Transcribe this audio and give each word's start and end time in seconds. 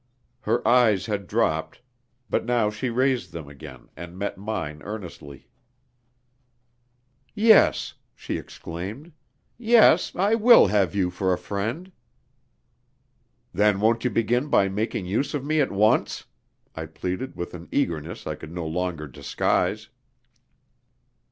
Her 0.39 0.67
eyes 0.67 1.05
had 1.05 1.27
dropped, 1.27 1.79
but 2.27 2.43
now 2.43 2.71
she 2.71 2.89
raised 2.89 3.31
them 3.33 3.47
again 3.47 3.87
and 3.95 4.17
met 4.17 4.35
mine 4.35 4.81
earnestly. 4.81 5.47
"Yes," 7.35 7.93
she 8.15 8.39
exclaimed 8.39 9.11
"yes, 9.59 10.15
I 10.15 10.33
will 10.33 10.65
have 10.65 10.95
you 10.95 11.11
for 11.11 11.31
a 11.33 11.37
friend." 11.37 11.91
"Then 13.53 13.79
won't 13.79 14.03
you 14.03 14.09
begin 14.09 14.47
by 14.47 14.67
making 14.69 15.05
use 15.05 15.35
of 15.35 15.45
me 15.45 15.61
at 15.61 15.71
once?" 15.71 16.25
I 16.75 16.87
pleaded 16.87 17.35
with 17.35 17.53
an 17.53 17.69
eagerness 17.71 18.25
I 18.25 18.33
could 18.33 18.51
no 18.51 18.65
longer 18.65 19.05
disguise. 19.05 19.89